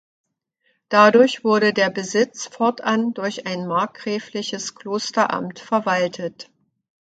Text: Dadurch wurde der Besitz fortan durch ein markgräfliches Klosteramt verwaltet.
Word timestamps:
Dadurch 0.89 1.43
wurde 1.43 1.73
der 1.73 1.91
Besitz 1.91 2.47
fortan 2.47 3.13
durch 3.13 3.45
ein 3.45 3.67
markgräfliches 3.67 4.73
Klosteramt 4.73 5.59
verwaltet. 5.59 6.49